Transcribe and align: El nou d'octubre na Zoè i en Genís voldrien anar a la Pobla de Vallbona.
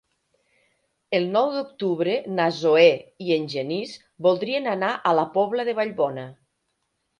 El 1.17 1.27
nou 1.35 1.51
d'octubre 1.55 2.15
na 2.39 2.47
Zoè 2.61 2.87
i 3.27 3.31
en 3.37 3.47
Genís 3.53 3.93
voldrien 4.29 4.73
anar 4.75 4.93
a 5.11 5.15
la 5.21 5.29
Pobla 5.39 5.71
de 5.71 5.79
Vallbona. 5.83 6.29